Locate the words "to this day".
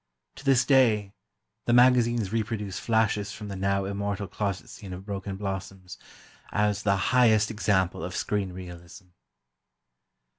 0.37-1.13